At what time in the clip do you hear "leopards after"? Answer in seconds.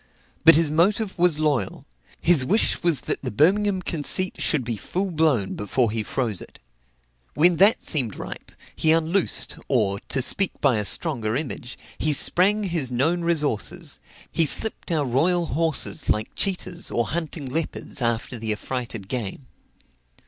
17.45-18.39